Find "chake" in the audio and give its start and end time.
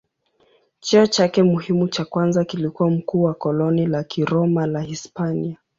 1.07-1.43